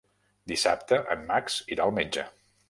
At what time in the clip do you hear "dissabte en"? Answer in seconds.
0.51-1.21